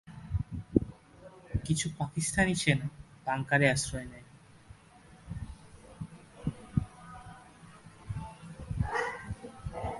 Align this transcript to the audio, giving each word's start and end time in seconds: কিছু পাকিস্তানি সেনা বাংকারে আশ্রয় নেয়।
কিছু 1.65 1.87
পাকিস্তানি 1.99 2.53
সেনা 2.55 2.87
বাংকারে 3.25 3.65
আশ্রয় 3.69 4.05
নেয়। 4.05 4.27